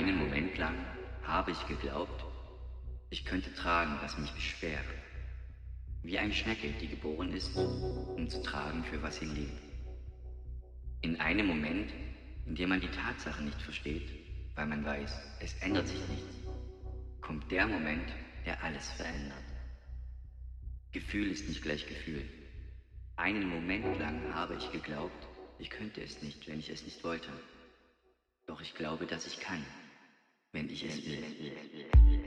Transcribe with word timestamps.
Einen 0.00 0.16
Moment 0.16 0.56
lang 0.56 0.74
habe 1.24 1.50
ich 1.50 1.68
geglaubt, 1.68 2.24
ich 3.10 3.26
könnte 3.26 3.52
tragen, 3.52 3.98
was 4.00 4.16
mich 4.16 4.32
beschwert. 4.32 4.86
Wie 6.02 6.18
eine 6.18 6.32
Schnecke, 6.32 6.72
die 6.80 6.88
geboren 6.88 7.34
ist, 7.34 7.54
um 7.54 8.26
zu 8.26 8.42
tragen, 8.42 8.82
für 8.82 9.02
was 9.02 9.16
sie 9.16 9.26
lebt. 9.26 9.60
In 11.02 11.20
einem 11.20 11.46
Moment, 11.46 11.92
in 12.46 12.54
dem 12.54 12.70
man 12.70 12.80
die 12.80 12.88
Tatsache 12.88 13.42
nicht 13.42 13.60
versteht, 13.60 14.08
weil 14.54 14.64
man 14.64 14.86
weiß, 14.86 15.20
es 15.40 15.52
ändert 15.60 15.86
sich 15.86 16.00
nichts, 16.08 16.34
kommt 17.20 17.50
der 17.50 17.66
Moment, 17.66 18.08
der 18.46 18.64
alles 18.64 18.90
verändert. 18.92 19.44
Gefühl 20.92 21.30
ist 21.30 21.46
nicht 21.46 21.60
gleich 21.60 21.86
Gefühl. 21.86 22.24
Einen 23.16 23.50
Moment 23.50 23.98
lang 23.98 24.32
habe 24.32 24.54
ich 24.54 24.72
geglaubt, 24.72 25.28
ich 25.58 25.68
könnte 25.68 26.00
es 26.00 26.22
nicht, 26.22 26.48
wenn 26.48 26.58
ich 26.58 26.70
es 26.70 26.84
nicht 26.84 27.04
wollte. 27.04 27.28
Doch 28.46 28.62
ich 28.62 28.74
glaube, 28.74 29.04
dass 29.04 29.26
ich 29.26 29.38
kann, 29.38 29.62
wenn 30.52 30.68
ich 30.68 30.84
es 30.84 31.04
will. 31.04 32.19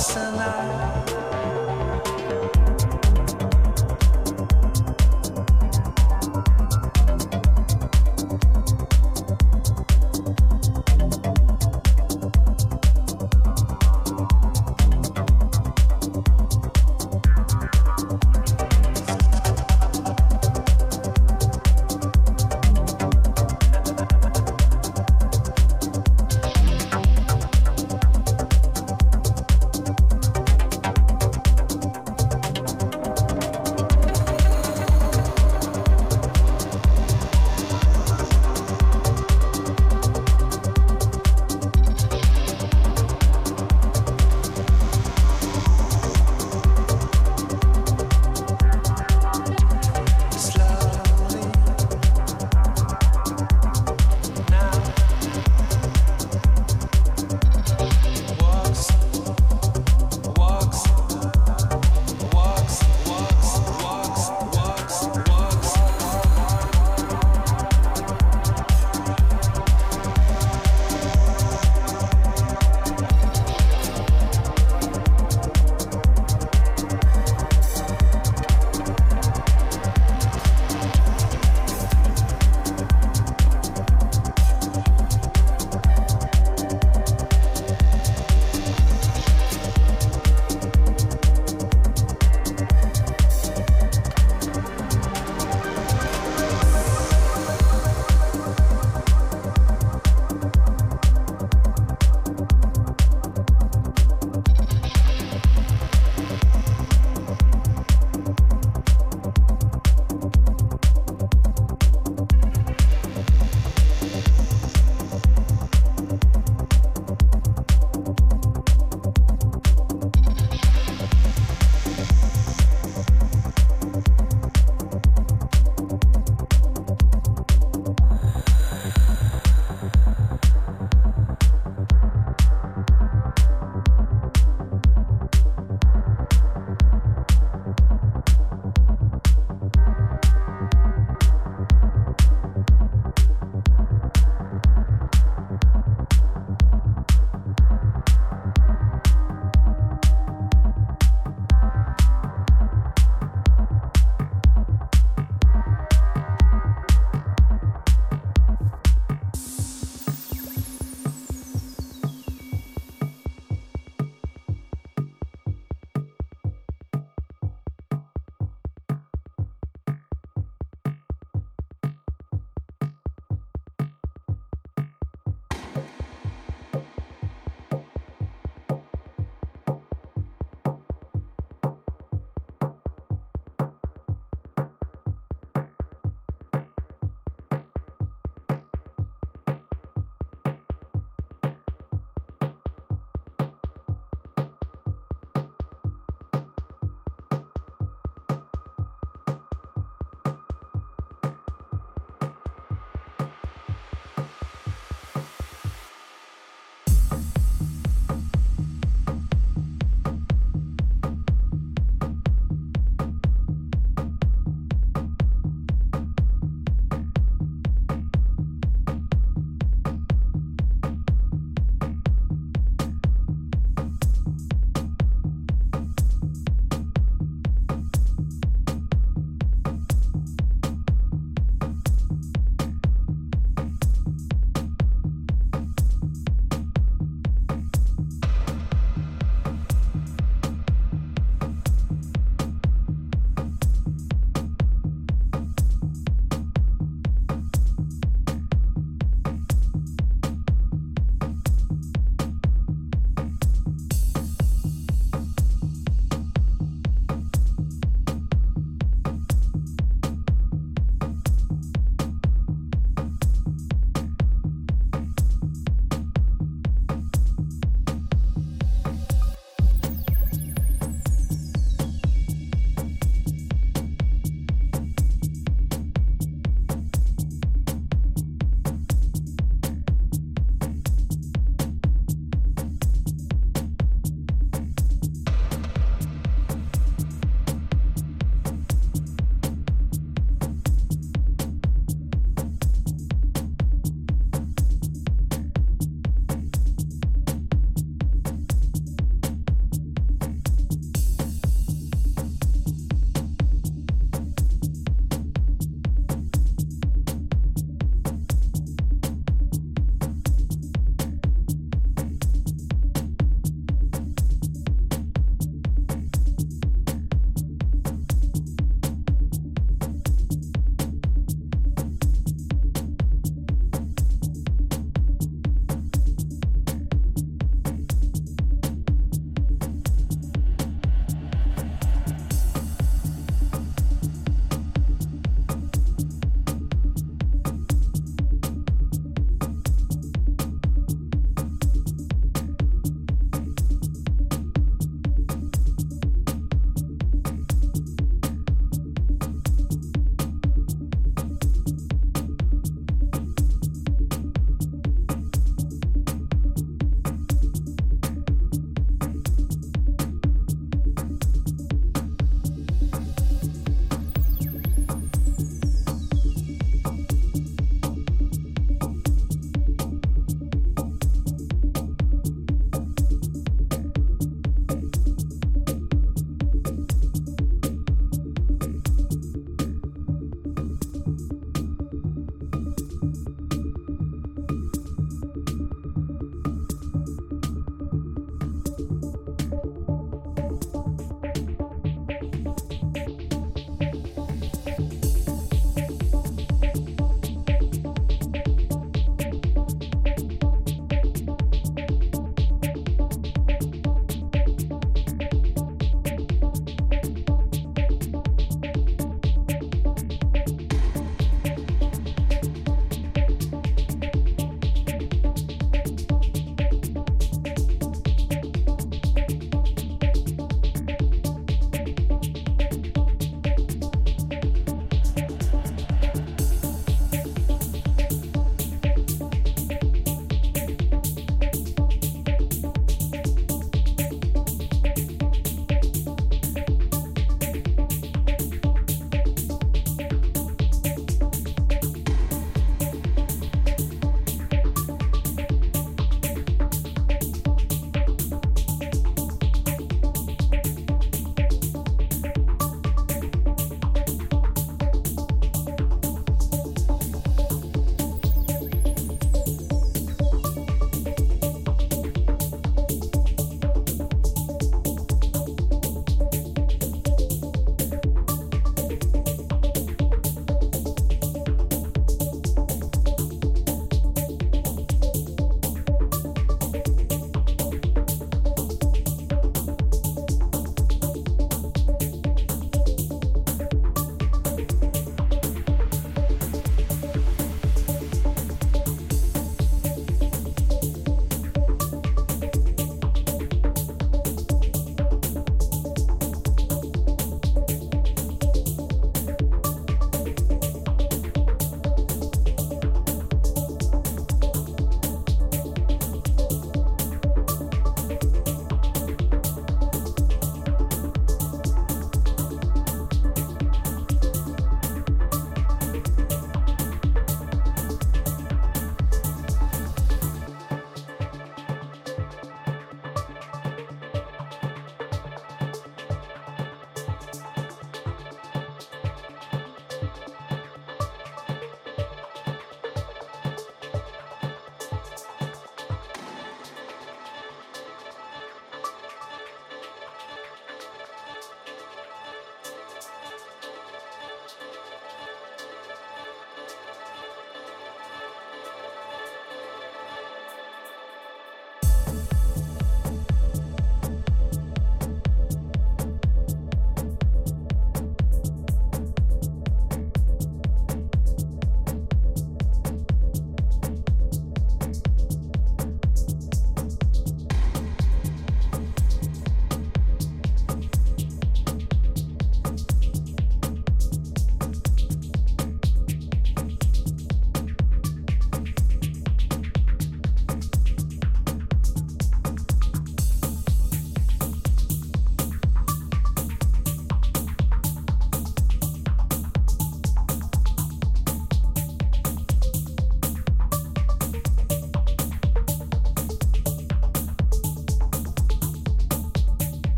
Salam. 0.00 0.89